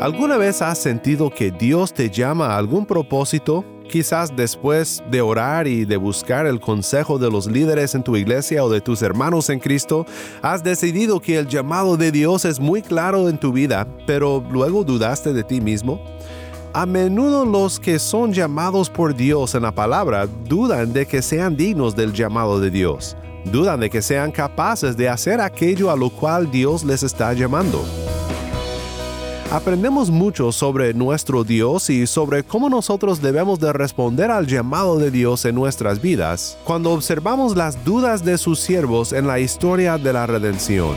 [0.00, 3.64] ¿Alguna vez has sentido que Dios te llama a algún propósito?
[3.88, 8.62] Quizás después de orar y de buscar el consejo de los líderes en tu iglesia
[8.62, 10.04] o de tus hermanos en Cristo,
[10.42, 14.84] has decidido que el llamado de Dios es muy claro en tu vida, pero luego
[14.84, 15.98] dudaste de ti mismo.
[16.74, 21.56] A menudo los que son llamados por Dios en la palabra dudan de que sean
[21.56, 23.16] dignos del llamado de Dios,
[23.46, 27.82] dudan de que sean capaces de hacer aquello a lo cual Dios les está llamando.
[29.50, 35.12] Aprendemos mucho sobre nuestro Dios y sobre cómo nosotros debemos de responder al llamado de
[35.12, 40.12] Dios en nuestras vidas cuando observamos las dudas de sus siervos en la historia de
[40.12, 40.96] la redención.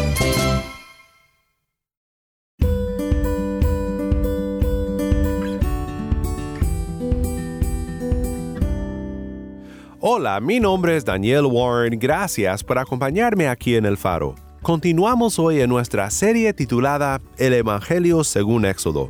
[10.13, 14.35] Hola, mi nombre es Daniel Warren, gracias por acompañarme aquí en El Faro.
[14.61, 19.09] Continuamos hoy en nuestra serie titulada El Evangelio según Éxodo.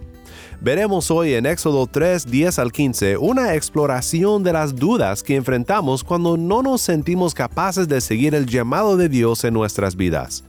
[0.61, 6.03] Veremos hoy en Éxodo 3, 10 al 15 una exploración de las dudas que enfrentamos
[6.03, 10.43] cuando no nos sentimos capaces de seguir el llamado de Dios en nuestras vidas.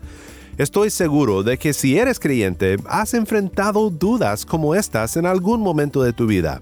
[0.59, 6.03] Estoy seguro de que si eres creyente, has enfrentado dudas como estas en algún momento
[6.03, 6.61] de tu vida.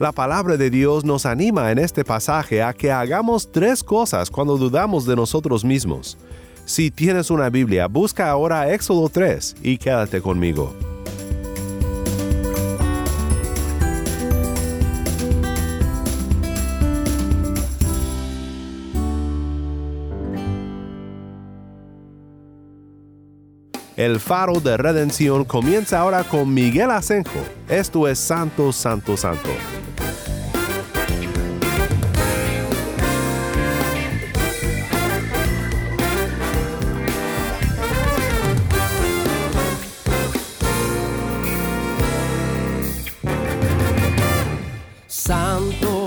[0.00, 4.56] La palabra de Dios nos anima en este pasaje a que hagamos tres cosas cuando
[4.56, 6.16] dudamos de nosotros mismos.
[6.64, 10.74] Si tienes una Biblia, busca ahora Éxodo 3 y quédate conmigo.
[24.00, 27.38] El faro de redención comienza ahora con Miguel Asenjo.
[27.68, 29.50] Esto es Santo, Santo, Santo.
[45.06, 45.99] Santo,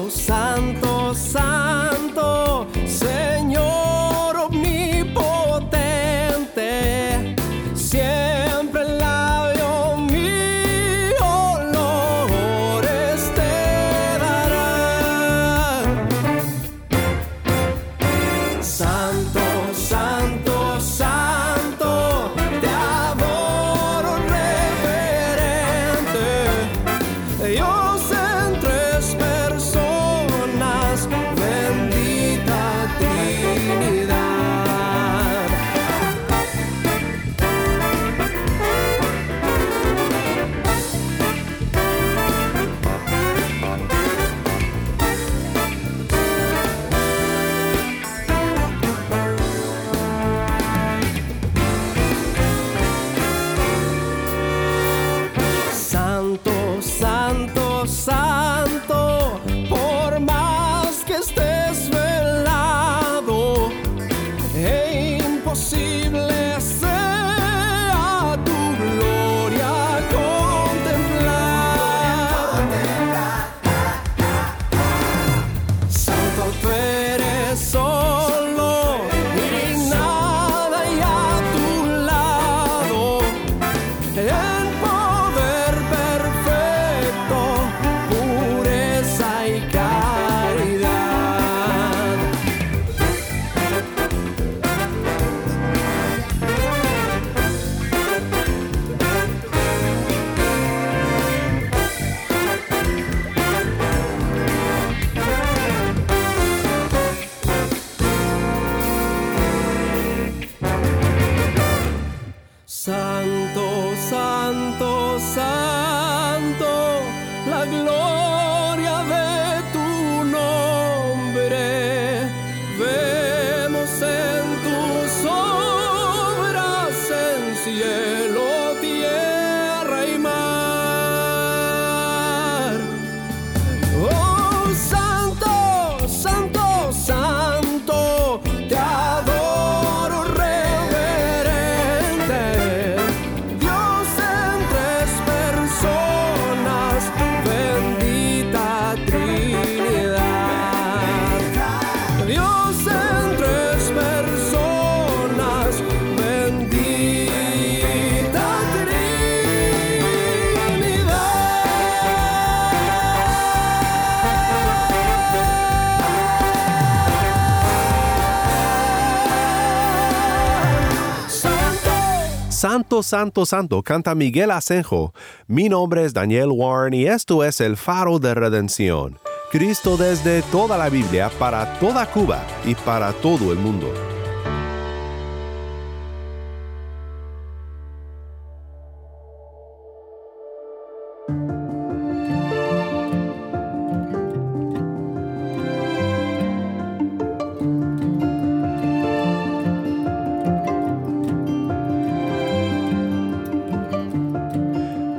[172.93, 175.15] Santo, Santo, Santo, canta Miguel Asenjo.
[175.47, 179.17] Mi nombre es Daniel Warren y esto es el faro de redención.
[179.51, 183.91] Cristo desde toda la Biblia, para toda Cuba y para todo el mundo.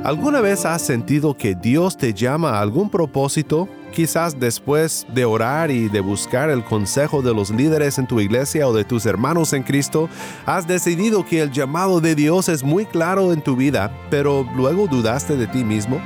[0.05, 3.67] ¿Alguna vez has sentido que Dios te llama a algún propósito?
[3.91, 8.67] Quizás después de orar y de buscar el consejo de los líderes en tu iglesia
[8.67, 10.07] o de tus hermanos en Cristo,
[10.45, 14.85] has decidido que el llamado de Dios es muy claro en tu vida, pero luego
[14.85, 15.99] dudaste de ti mismo.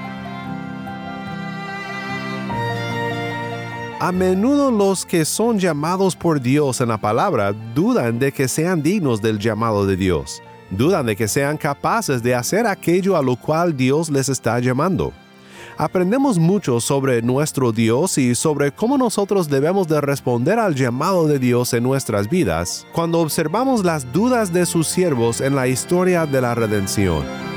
[4.00, 8.82] A menudo los que son llamados por Dios en la palabra dudan de que sean
[8.82, 13.36] dignos del llamado de Dios dudan de que sean capaces de hacer aquello a lo
[13.36, 15.14] cual Dios les está llamando.
[15.78, 21.40] Aprendemos mucho sobre nuestro Dios y sobre cómo nosotros debemos de responder al llamado de
[21.40, 26.42] Dios en nuestras vidas cuando observamos las dudas de sus siervos en la historia de
[26.42, 27.49] la redención.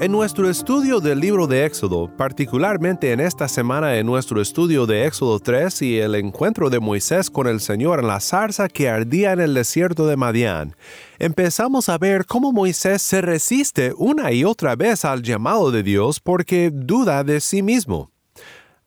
[0.00, 5.04] En nuestro estudio del libro de Éxodo, particularmente en esta semana en nuestro estudio de
[5.04, 9.32] Éxodo 3 y el encuentro de Moisés con el Señor en la zarza que ardía
[9.34, 10.74] en el desierto de Madián,
[11.18, 16.18] empezamos a ver cómo Moisés se resiste una y otra vez al llamado de Dios
[16.18, 18.10] porque duda de sí mismo.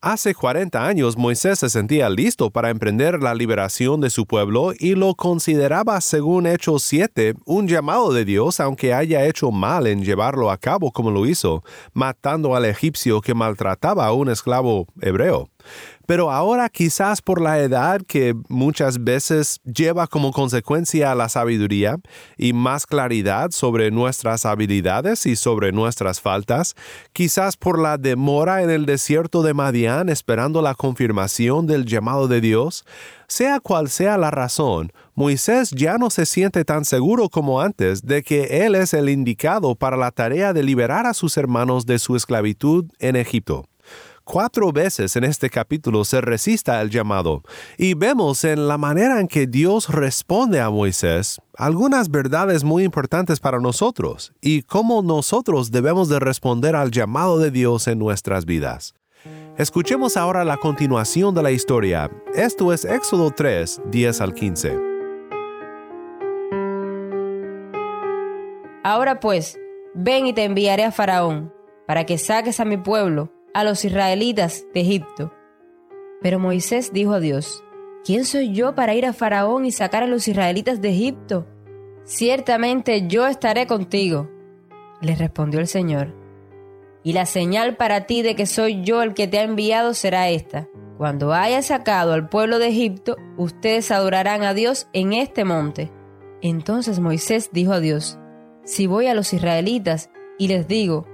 [0.06, 4.96] Hace 40 años Moisés se sentía listo para emprender la liberación de su pueblo y
[4.96, 10.50] lo consideraba, según Hechos 7, un llamado de Dios, aunque haya hecho mal en llevarlo
[10.50, 11.64] a cabo como lo hizo,
[11.94, 15.48] matando al egipcio que maltrataba a un esclavo hebreo.
[16.06, 21.96] Pero ahora quizás por la edad que muchas veces lleva como consecuencia la sabiduría
[22.36, 26.74] y más claridad sobre nuestras habilidades y sobre nuestras faltas,
[27.12, 32.40] quizás por la demora en el desierto de Madián esperando la confirmación del llamado de
[32.40, 32.84] Dios,
[33.26, 38.22] sea cual sea la razón, Moisés ya no se siente tan seguro como antes de
[38.22, 42.16] que él es el indicado para la tarea de liberar a sus hermanos de su
[42.16, 43.64] esclavitud en Egipto.
[44.24, 47.42] Cuatro veces en este capítulo se resista al llamado
[47.76, 53.38] y vemos en la manera en que Dios responde a Moisés algunas verdades muy importantes
[53.38, 58.94] para nosotros y cómo nosotros debemos de responder al llamado de Dios en nuestras vidas.
[59.58, 62.10] Escuchemos ahora la continuación de la historia.
[62.34, 64.80] Esto es Éxodo 3, 10 al 15.
[68.82, 69.58] Ahora pues,
[69.94, 71.52] ven y te enviaré a Faraón,
[71.86, 75.32] para que saques a mi pueblo a los israelitas de Egipto.
[76.20, 77.62] Pero Moisés dijo a Dios,
[78.04, 81.46] ¿quién soy yo para ir a Faraón y sacar a los israelitas de Egipto?
[82.04, 84.28] Ciertamente yo estaré contigo.
[85.00, 86.14] Le respondió el Señor.
[87.02, 90.28] Y la señal para ti de que soy yo el que te ha enviado será
[90.30, 90.68] esta.
[90.98, 95.92] Cuando haya sacado al pueblo de Egipto, ustedes adorarán a Dios en este monte.
[96.40, 98.18] Entonces Moisés dijo a Dios,
[98.64, 101.06] Si voy a los israelitas y les digo,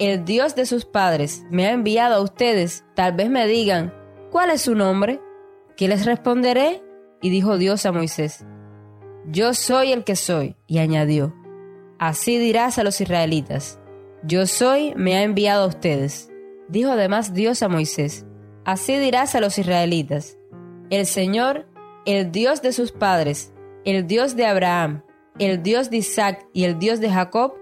[0.00, 3.92] el Dios de sus padres me ha enviado a ustedes, tal vez me digan,
[4.30, 5.20] ¿cuál es su nombre?
[5.76, 6.82] ¿Qué les responderé?
[7.20, 8.46] Y dijo Dios a Moisés,
[9.26, 11.34] Yo soy el que soy, y añadió,
[11.98, 13.78] Así dirás a los israelitas,
[14.22, 16.30] Yo soy, me ha enviado a ustedes.
[16.68, 18.24] Dijo además Dios a Moisés,
[18.64, 20.38] Así dirás a los israelitas,
[20.88, 21.66] El Señor,
[22.06, 23.52] el Dios de sus padres,
[23.84, 25.02] el Dios de Abraham,
[25.38, 27.52] el Dios de Isaac y el Dios de Jacob,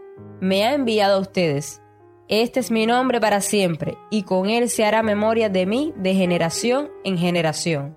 [0.41, 1.83] me ha enviado a ustedes.
[2.29, 6.15] Este es mi nombre para siempre, y con él se hará memoria de mí de
[6.15, 7.97] generación en generación.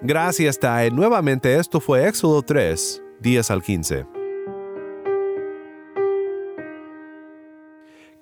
[0.00, 0.90] Gracias, Tae.
[0.90, 4.06] Nuevamente esto fue Éxodo 3, 10 al 15.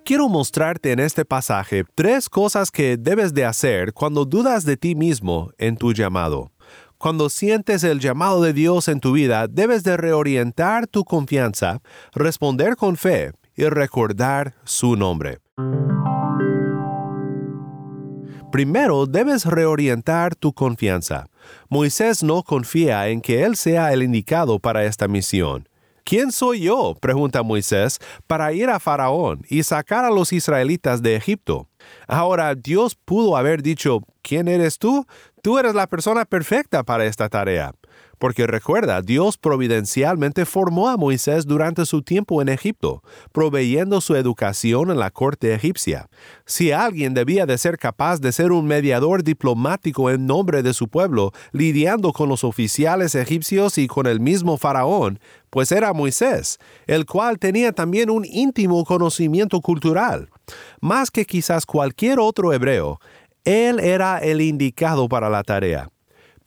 [0.05, 4.97] Quiero mostrarte en este pasaje tres cosas que debes de hacer cuando dudas de ti
[4.97, 6.51] mismo en tu llamado.
[6.97, 11.81] Cuando sientes el llamado de Dios en tu vida, debes de reorientar tu confianza,
[12.13, 15.41] responder con fe y recordar su nombre.
[18.51, 21.27] Primero debes reorientar tu confianza.
[21.69, 25.69] Moisés no confía en que él sea el indicado para esta misión.
[26.05, 26.95] ¿Quién soy yo?
[26.99, 31.69] pregunta Moisés, para ir a Faraón y sacar a los israelitas de Egipto.
[32.07, 35.05] Ahora, Dios pudo haber dicho, ¿quién eres tú?
[35.43, 37.75] Tú eres la persona perfecta para esta tarea.
[38.19, 44.91] Porque recuerda, Dios providencialmente formó a Moisés durante su tiempo en Egipto, proveyendo su educación
[44.91, 46.09] en la corte egipcia.
[46.45, 50.89] Si alguien debía de ser capaz de ser un mediador diplomático en nombre de su
[50.89, 55.21] pueblo, lidiando con los oficiales egipcios y con el mismo faraón,
[55.51, 60.29] pues era Moisés, el cual tenía también un íntimo conocimiento cultural.
[60.81, 63.01] Más que quizás cualquier otro hebreo,
[63.45, 65.89] él era el indicado para la tarea.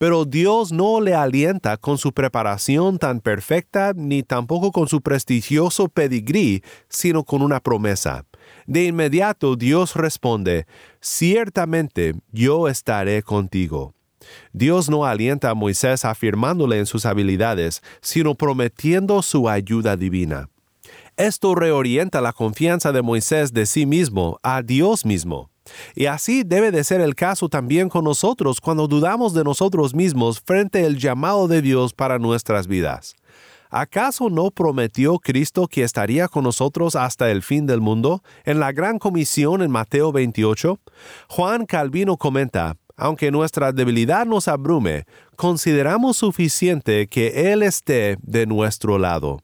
[0.02, 5.90] Pero Dios no le alienta con su preparación tan perfecta ni tampoco con su prestigioso
[5.90, 8.26] pedigrí, sino con una promesa.
[8.66, 10.66] De inmediato Dios responde,
[11.02, 13.94] Ciertamente yo estaré contigo.
[14.54, 20.50] Dios no alienta a Moisés afirmándole en sus habilidades, sino prometiendo su ayuda divina.
[21.16, 25.51] Esto reorienta la confianza de Moisés de sí mismo a Dios mismo.
[25.96, 30.42] Y así debe de ser el caso también con nosotros cuando dudamos de nosotros mismos
[30.42, 33.16] frente al llamado de Dios para nuestras vidas.
[33.70, 38.74] ¿Acaso no prometió Cristo que estaría con nosotros hasta el fin del mundo en la
[38.74, 40.78] gran comisión en Mateo 28?
[41.30, 45.06] Juan Calvino comenta, aunque nuestra debilidad nos abrume,
[45.38, 49.40] consideramos suficiente que Él esté de nuestro lado.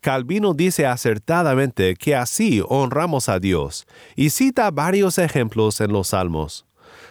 [0.00, 6.66] Calvino dice acertadamente que así honramos a Dios y cita varios ejemplos en los Salmos.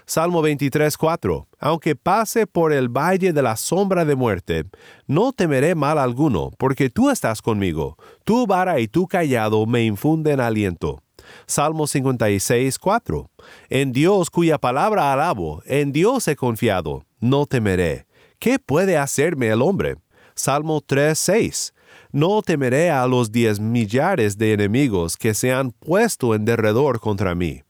[0.06, 4.66] Salmo 23:4 Aunque pase por el valle de la sombra de muerte,
[5.08, 7.98] no temeré mal alguno, porque tú estás conmigo.
[8.24, 11.02] Tu vara y tu callado me infunden aliento.
[11.48, 13.30] Salmo 56:4
[13.70, 18.06] En Dios cuya palabra alabo, en Dios he confiado, no temeré.
[18.40, 19.96] ¿Qué puede hacerme el hombre?
[20.36, 21.74] Salmo 3:6
[22.16, 27.36] no temeré a los diez millares de enemigos que se han puesto en derredor contra
[27.36, 27.64] mí.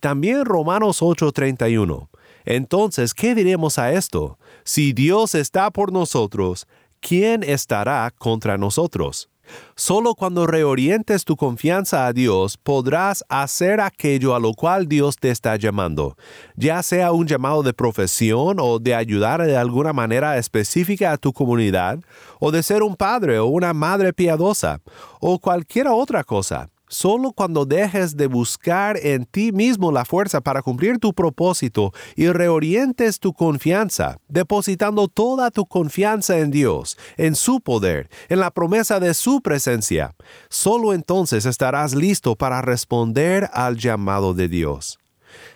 [0.00, 2.08] También Romanos 8:31.
[2.46, 4.38] Entonces, ¿qué diremos a esto?
[4.64, 6.66] Si Dios está por nosotros,
[7.00, 9.28] ¿quién estará contra nosotros?
[9.74, 15.30] Solo cuando reorientes tu confianza a Dios podrás hacer aquello a lo cual Dios te
[15.30, 16.16] está llamando,
[16.56, 21.32] ya sea un llamado de profesión o de ayudar de alguna manera específica a tu
[21.32, 21.98] comunidad,
[22.38, 24.80] o de ser un padre o una madre piadosa,
[25.20, 26.68] o cualquier otra cosa.
[26.92, 32.26] Solo cuando dejes de buscar en ti mismo la fuerza para cumplir tu propósito y
[32.26, 38.98] reorientes tu confianza, depositando toda tu confianza en Dios, en su poder, en la promesa
[38.98, 40.16] de su presencia,
[40.48, 44.98] solo entonces estarás listo para responder al llamado de Dios.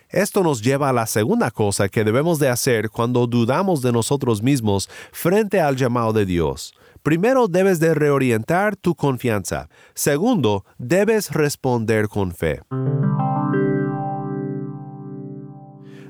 [0.07, 4.41] Esto nos lleva a la segunda cosa que debemos de hacer cuando dudamos de nosotros
[4.41, 6.73] mismos frente al llamado de Dios
[7.05, 9.69] Primero debes de reorientar tu confianza.
[9.93, 12.61] Segundo, debes responder con fe.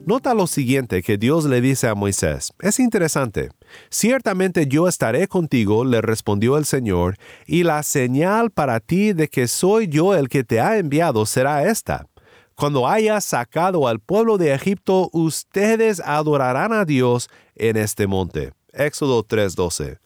[0.06, 2.54] Nota lo siguiente que Dios le dice a Moisés.
[2.60, 3.50] Es interesante.
[3.90, 9.50] Ciertamente yo estaré contigo, le respondió el Señor, y la señal para ti de que
[9.50, 12.08] soy yo el que te ha enviado será esta.
[12.56, 18.54] Cuando hayas sacado al pueblo de Egipto, ustedes adorarán a Dios en este monte.
[18.72, 20.05] Éxodo 3:12.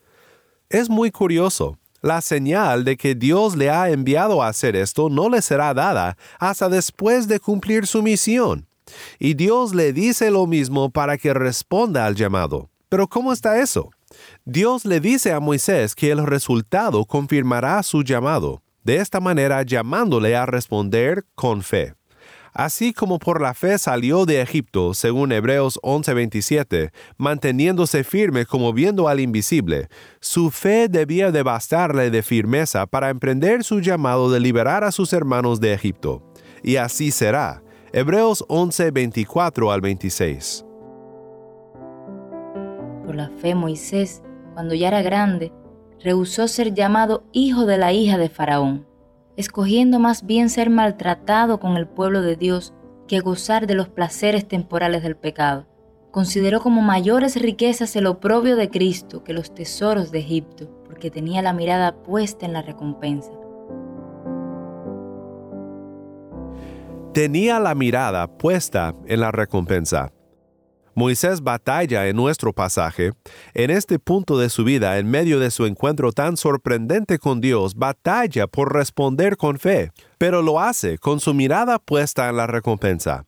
[0.70, 1.80] Es muy curioso.
[2.02, 6.16] La señal de que Dios le ha enviado a hacer esto no le será dada
[6.38, 8.68] hasta después de cumplir su misión.
[9.18, 12.70] Y Dios le dice lo mismo para que responda al llamado.
[12.88, 13.90] Pero ¿cómo está eso?
[14.46, 20.36] Dios le dice a Moisés que el resultado confirmará su llamado, de esta manera llamándole
[20.36, 21.96] a responder con fe.
[22.54, 29.08] Así como por la fe salió de Egipto, según Hebreos 11:27, manteniéndose firme como viendo
[29.08, 29.90] al invisible,
[30.20, 35.14] su fe debía de bastarle de firmeza para emprender su llamado de liberar a sus
[35.14, 36.24] hermanos de Egipto.
[36.64, 37.62] Y así será.
[37.94, 40.66] Hebreos 11:24 al 26.
[43.06, 44.22] Por la fe Moisés,
[44.54, 45.52] cuando ya era grande,
[46.04, 48.89] rehusó ser llamado hijo de la hija de Faraón
[49.40, 52.74] escogiendo más bien ser maltratado con el pueblo de Dios
[53.08, 55.66] que gozar de los placeres temporales del pecado.
[56.12, 61.42] Consideró como mayores riquezas el oprobio de Cristo que los tesoros de Egipto, porque tenía
[61.42, 63.32] la mirada puesta en la recompensa.
[67.14, 70.12] Tenía la mirada puesta en la recompensa.
[71.00, 73.14] Moisés batalla en nuestro pasaje.
[73.54, 77.76] En este punto de su vida, en medio de su encuentro tan sorprendente con Dios,
[77.76, 83.24] batalla por responder con fe, pero lo hace con su mirada puesta en la recompensa.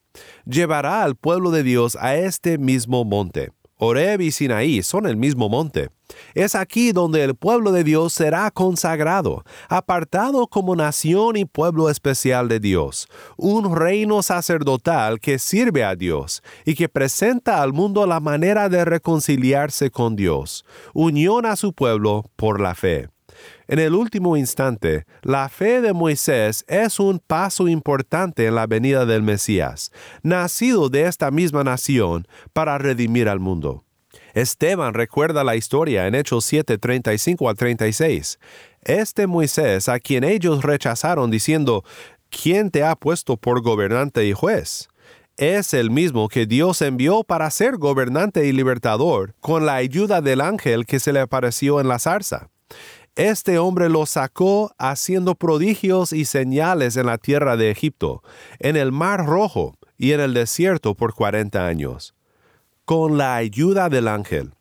[0.45, 3.53] Llevará al pueblo de Dios a este mismo monte.
[3.83, 5.89] Oreb y Sinaí son el mismo monte.
[6.35, 12.47] Es aquí donde el pueblo de Dios será consagrado, apartado como nación y pueblo especial
[12.47, 13.07] de Dios,
[13.37, 18.85] un reino sacerdotal que sirve a Dios y que presenta al mundo la manera de
[18.85, 23.10] reconciliarse con Dios, unión a su pueblo por la fe.
[23.67, 29.05] En el último instante, la fe de Moisés es un paso importante en la venida
[29.05, 29.91] del Mesías,
[30.23, 33.83] nacido de esta misma nación para redimir al mundo.
[34.33, 38.39] Esteban recuerda la historia en Hechos 7, 35 al 36.
[38.81, 41.83] Este Moisés a quien ellos rechazaron diciendo,
[42.29, 44.89] ¿quién te ha puesto por gobernante y juez?
[45.37, 50.41] Es el mismo que Dios envió para ser gobernante y libertador con la ayuda del
[50.41, 52.49] ángel que se le apareció en la zarza.
[53.15, 58.23] Este hombre lo sacó haciendo prodigios y señales en la tierra de Egipto,
[58.59, 62.15] en el mar rojo y en el desierto por cuarenta años
[62.91, 64.51] con la ayuda del ángel.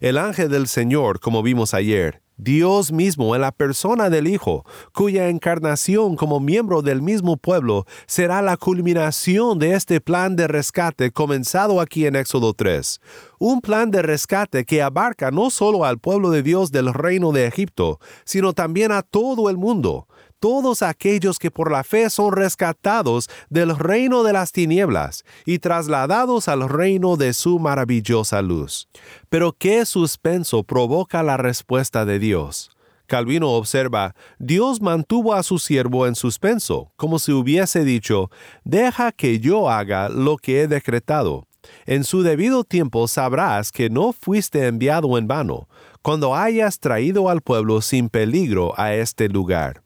[0.00, 5.28] El ángel del Señor, como vimos ayer, Dios mismo en la persona del Hijo, cuya
[5.28, 11.80] encarnación como miembro del mismo pueblo será la culminación de este plan de rescate comenzado
[11.80, 13.00] aquí en Éxodo 3.
[13.38, 17.46] Un plan de rescate que abarca no solo al pueblo de Dios del reino de
[17.46, 20.06] Egipto, sino también a todo el mundo,
[20.40, 26.48] todos aquellos que por la fe son rescatados del reino de las tinieblas y trasladados
[26.48, 28.88] al reino de su maravillosa luz.
[29.28, 32.70] Pero qué suspenso provoca la respuesta de Dios.
[33.06, 38.30] Calvino observa, Dios mantuvo a su siervo en suspenso, como si hubiese dicho,
[38.64, 41.48] deja que yo haga lo que he decretado.
[41.86, 45.68] En su debido tiempo sabrás que no fuiste enviado en vano,
[46.02, 49.82] cuando hayas traído al pueblo sin peligro a este lugar.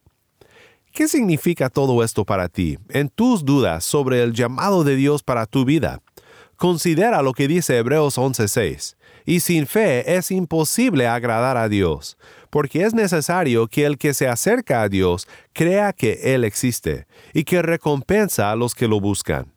[0.95, 5.45] ¿Qué significa todo esto para ti en tus dudas sobre el llamado de Dios para
[5.45, 6.01] tu vida?
[6.57, 8.97] Considera lo que dice Hebreos 11:6.
[9.27, 12.17] Y sin fe es imposible agradar a Dios,
[12.49, 17.43] porque es necesario que el que se acerca a Dios crea que Él existe y
[17.43, 19.53] que recompensa a los que lo buscan.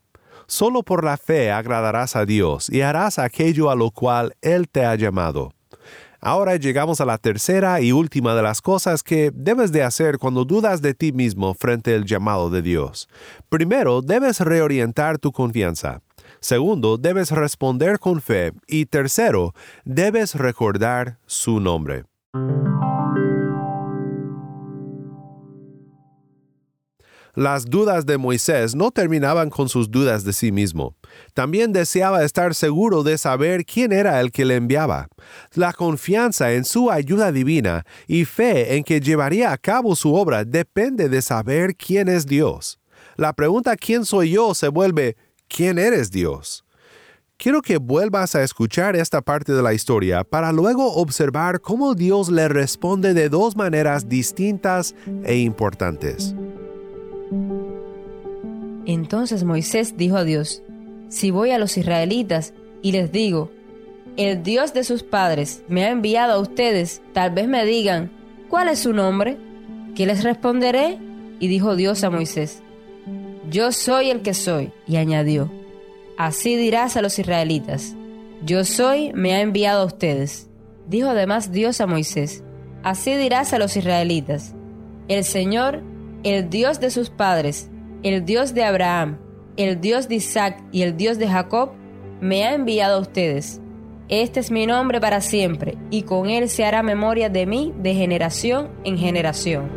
[0.47, 4.85] Solo por la fe agradarás a Dios y harás aquello a lo cual Él te
[4.85, 5.53] ha llamado.
[6.27, 10.43] Ahora llegamos a la tercera y última de las cosas que debes de hacer cuando
[10.43, 13.07] dudas de ti mismo frente al llamado de Dios.
[13.47, 16.01] Primero, debes reorientar tu confianza.
[16.41, 18.51] Segundo, debes responder con fe.
[18.67, 19.53] Y tercero,
[19.85, 22.03] debes recordar su nombre.
[27.37, 30.95] Las dudas de Moisés no terminaban con sus dudas de sí mismo.
[31.35, 35.07] También deseaba estar seguro de saber quién era el que le enviaba.
[35.53, 40.45] La confianza en su ayuda divina y fe en que llevaría a cabo su obra
[40.45, 42.79] depende de saber quién es Dios.
[43.17, 44.55] La pregunta ¿quién soy yo?
[44.55, 45.15] se vuelve
[45.47, 46.65] ¿quién eres Dios?
[47.37, 52.31] Quiero que vuelvas a escuchar esta parte de la historia para luego observar cómo Dios
[52.31, 56.33] le responde de dos maneras distintas e importantes.
[58.87, 60.63] Entonces Moisés dijo a Dios,
[61.09, 63.51] si voy a los israelitas y les digo,
[64.15, 68.09] el Dios de sus padres me ha enviado a ustedes, tal vez me digan,
[68.49, 69.37] ¿cuál es su nombre?
[69.93, 70.99] ¿Qué les responderé?
[71.39, 72.63] Y dijo Dios a Moisés,
[73.51, 75.51] yo soy el que soy, y añadió,
[76.17, 77.93] así dirás a los israelitas,
[78.45, 80.47] yo soy, me ha enviado a ustedes.
[80.87, 82.41] Dijo además Dios a Moisés,
[82.83, 84.55] así dirás a los israelitas,
[85.09, 85.83] el Señor,
[86.23, 87.69] el Dios de sus padres,
[88.03, 89.17] el Dios de Abraham,
[89.57, 91.71] el Dios de Isaac y el Dios de Jacob,
[92.21, 93.61] me ha enviado a ustedes.
[94.09, 97.93] Este es mi nombre para siempre, y con él se hará memoria de mí de
[97.93, 99.69] generación en generación.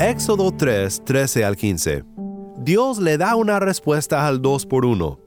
[0.00, 2.04] Éxodo 3, 13 al 15.
[2.58, 5.18] Dios le da una respuesta al 2 por 1.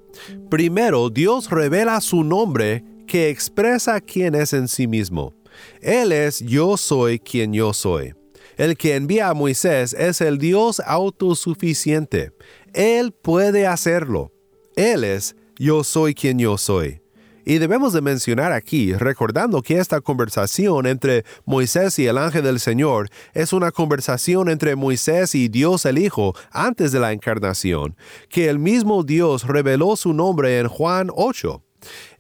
[0.50, 5.34] Primero, Dios revela su nombre que expresa quién es en sí mismo.
[5.82, 8.14] Él es yo soy quien yo soy.
[8.58, 12.32] El que envía a Moisés es el Dios autosuficiente.
[12.74, 14.32] Él puede hacerlo.
[14.76, 17.04] Él es yo soy quien yo soy.
[17.46, 22.60] Y debemos de mencionar aquí, recordando que esta conversación entre Moisés y el ángel del
[22.60, 27.98] Señor es una conversación entre Moisés y Dios el Hijo antes de la encarnación,
[28.30, 31.62] que el mismo Dios reveló su nombre en Juan 8.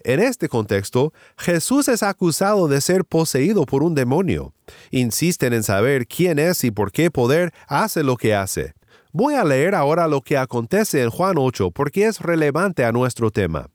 [0.06, 4.54] En este contexto, Jesús es acusado de ser poseído por un demonio.
[4.92, 8.74] Insisten en saber quién es y por qué poder hace lo que hace.
[9.13, 13.32] Voy a leer ahora lo que acontece en Juan 8 porque es relevante a nuestro
[13.32, 13.70] tema.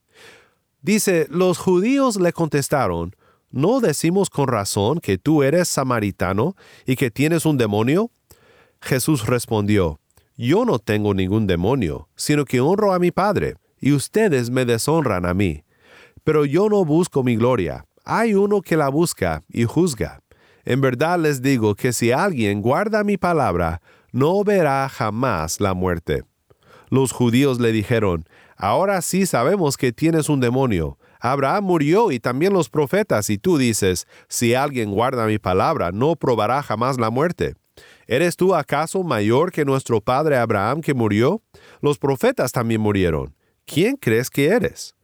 [0.82, 3.16] Dice, los judíos le contestaron,
[3.50, 8.10] ¿no decimos con razón que tú eres samaritano y que tienes un demonio?
[8.82, 9.98] Jesús respondió,
[10.36, 15.24] Yo no tengo ningún demonio, sino que honro a mi Padre, y ustedes me deshonran
[15.24, 15.64] a mí
[16.28, 17.86] Pero yo no busco mi gloria.
[18.04, 20.20] Hay uno que la busca y juzga.
[20.66, 23.80] En verdad les digo que si alguien guarda mi palabra,
[24.12, 26.24] no verá jamás la muerte.
[26.90, 30.98] Los judíos le dijeron, Ahora sí sabemos que tienes un demonio.
[31.18, 36.14] Abraham murió y también los profetas, y tú dices, si alguien guarda mi palabra, no
[36.14, 37.54] probará jamás la muerte.
[38.06, 41.40] ¿Eres tú acaso mayor que nuestro padre Abraham que murió?
[41.80, 43.34] Los profetas también murieron.
[43.64, 44.97] ¿Quién crees que eres?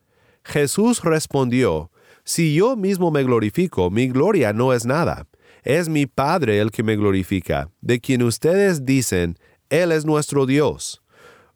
[0.45, 1.91] Jesús respondió,
[2.23, 5.27] Si yo mismo me glorifico, mi gloria no es nada.
[5.63, 9.39] Es mi Padre el que me glorifica, de quien ustedes dicen,
[9.71, 11.03] Él es nuestro Dios.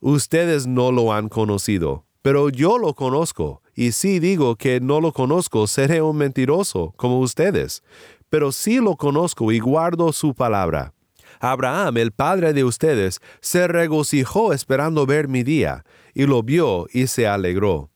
[0.01, 5.13] Ustedes no lo han conocido, pero yo lo conozco, y si digo que no lo
[5.13, 7.83] conozco, seré un mentiroso, como ustedes.
[8.31, 10.95] Pero sí lo conozco y guardo su palabra.
[11.41, 17.07] Abraham, el padre de ustedes, se regocijó esperando ver mi día, y lo vio y
[17.07, 17.91] se alegró.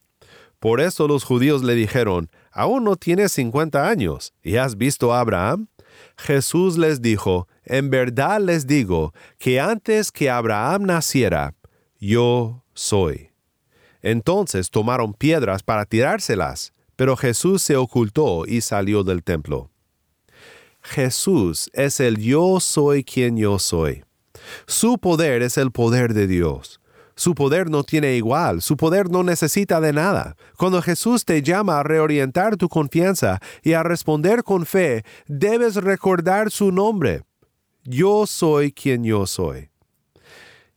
[0.62, 5.18] Por eso los judíos le dijeron, Aún no tienes cincuenta años, ¿y has visto a
[5.18, 5.66] Abraham?
[6.16, 11.56] Jesús les dijo, En verdad les digo, que antes que Abraham naciera,
[11.98, 13.30] yo soy.
[14.02, 19.68] Entonces tomaron piedras para tirárselas, pero Jesús se ocultó y salió del templo.
[20.80, 24.04] Jesús es el yo soy quien yo soy.
[24.68, 26.80] Su poder es el poder de Dios.
[27.14, 30.36] Su poder no tiene igual, su poder no necesita de nada.
[30.56, 36.50] Cuando Jesús te llama a reorientar tu confianza y a responder con fe, debes recordar
[36.50, 37.22] su nombre.
[37.84, 39.71] Yo soy quien yo soy.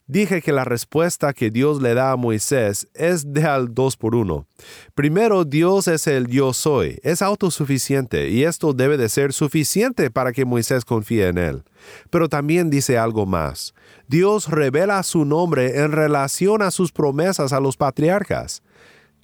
[0.08, 4.13] Dije que la respuesta que Dios le da a Moisés es de al dos por
[4.13, 4.46] uno.
[4.94, 10.32] Primero, Dios es el yo soy, es autosuficiente y esto debe de ser suficiente para
[10.32, 11.63] que Moisés confíe en él.
[12.12, 13.74] Pero también dice algo más.
[14.08, 18.62] Dios revela su nombre en relación a sus promesas a los patriarcas.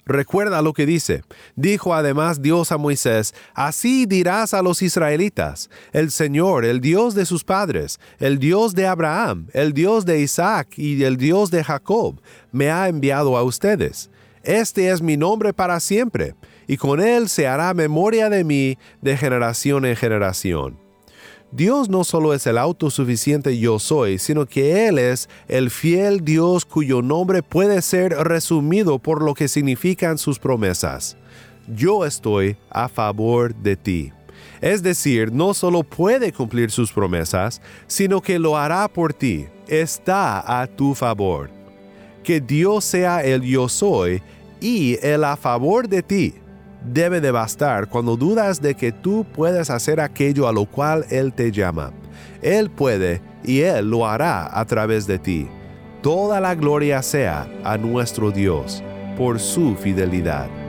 [0.04, 1.22] Recuerda lo que dice.
[1.54, 7.24] Dijo además Dios a Moisés, Así dirás a los israelitas, el Señor, el Dios de
[7.24, 12.20] sus padres, el Dios de Abraham, el Dios de Isaac y el Dios de Jacob,
[12.50, 14.10] me ha enviado a ustedes.
[14.42, 16.34] Este es mi nombre para siempre,
[16.66, 20.81] y con él se hará memoria de mí de generación en generación.
[21.52, 26.64] Dios no solo es el autosuficiente yo soy, sino que Él es el fiel Dios
[26.64, 31.14] cuyo nombre puede ser resumido por lo que significan sus promesas.
[31.68, 34.12] Yo estoy a favor de ti.
[34.62, 39.44] Es decir, no solo puede cumplir sus promesas, sino que lo hará por ti.
[39.68, 41.50] Está a tu favor.
[42.24, 44.22] Que Dios sea el yo soy
[44.58, 46.34] y el a favor de ti
[46.84, 51.32] debe de bastar cuando dudas de que tú puedes hacer aquello a lo cual Él
[51.32, 51.92] te llama.
[52.42, 55.48] Él puede y Él lo hará a través de ti.
[56.02, 58.82] Toda la gloria sea a nuestro Dios
[59.16, 60.61] por su fidelidad.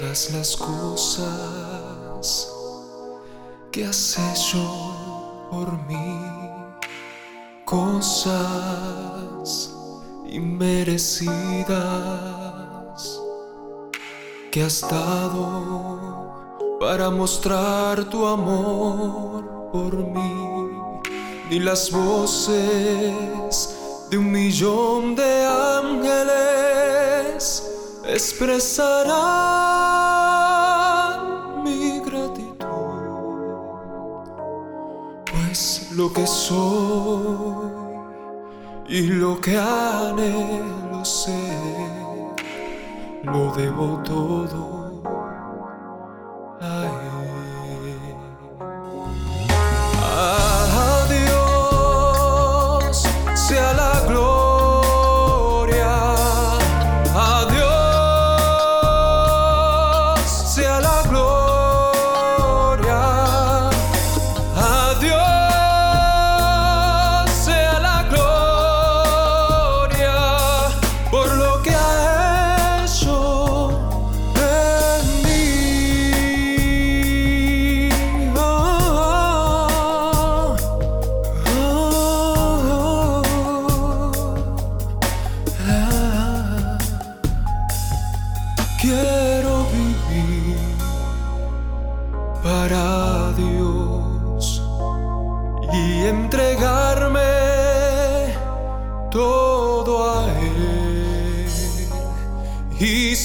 [0.00, 2.52] Todas las cosas
[3.70, 6.20] que has hecho por mí,
[7.64, 8.32] cosas
[10.28, 11.68] inmerecidas
[14.50, 16.34] que has dado
[16.80, 20.72] para mostrar tu amor por mí,
[21.50, 23.76] ni las voces
[24.10, 26.69] de un millón de ángeles
[28.04, 29.10] expresarán
[31.64, 32.58] mi gratitud,
[35.32, 37.70] pues lo que soy
[38.88, 42.36] y lo que anhelo ser,
[43.22, 44.89] lo debo todo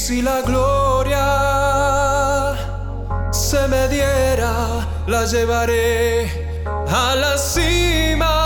[0.06, 1.26] si la gloria
[3.32, 6.30] se me diera, la llevaré
[6.88, 8.45] a la cima.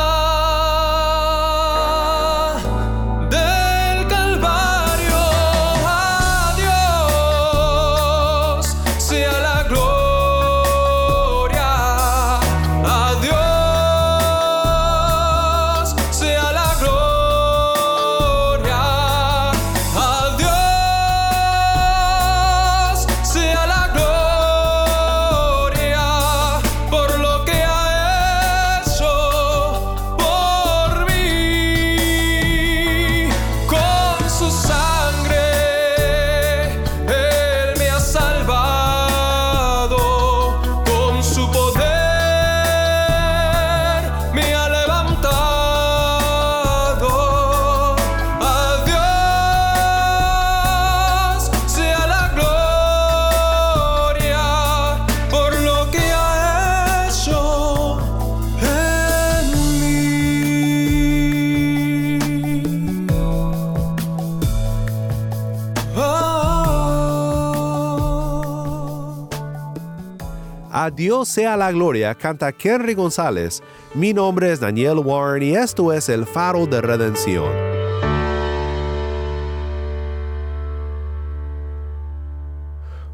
[70.90, 73.62] Dios sea la gloria, canta Henry González.
[73.94, 77.50] Mi nombre es Daniel Warren y esto es el faro de redención.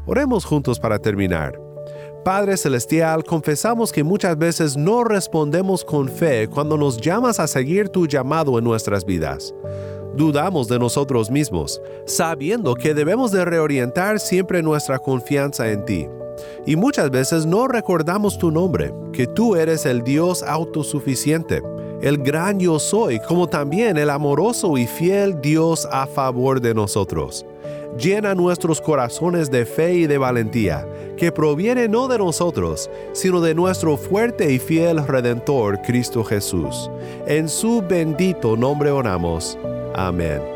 [0.06, 1.60] Oremos juntos para terminar.
[2.24, 7.88] Padre Celestial, confesamos que muchas veces no respondemos con fe cuando nos llamas a seguir
[7.88, 9.54] tu llamado en nuestras vidas.
[10.16, 16.08] Dudamos de nosotros mismos, sabiendo que debemos de reorientar siempre nuestra confianza en ti.
[16.66, 21.62] Y muchas veces no recordamos tu nombre, que tú eres el Dios autosuficiente,
[22.02, 27.46] el gran yo soy, como también el amoroso y fiel Dios a favor de nosotros.
[27.98, 33.54] Llena nuestros corazones de fe y de valentía, que proviene no de nosotros, sino de
[33.54, 36.90] nuestro fuerte y fiel Redentor, Cristo Jesús.
[37.26, 39.58] En su bendito nombre oramos.
[39.94, 40.55] Amén.